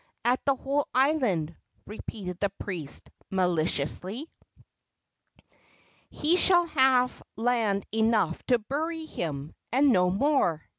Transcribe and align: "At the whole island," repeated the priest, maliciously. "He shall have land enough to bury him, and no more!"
"At 0.25 0.43
the 0.45 0.55
whole 0.55 0.87
island," 0.95 1.55
repeated 1.85 2.39
the 2.39 2.49
priest, 2.49 3.11
maliciously. 3.29 4.31
"He 6.09 6.37
shall 6.37 6.65
have 6.65 7.21
land 7.35 7.85
enough 7.91 8.41
to 8.47 8.57
bury 8.57 9.05
him, 9.05 9.53
and 9.71 9.89
no 9.93 10.09
more!" 10.09 10.65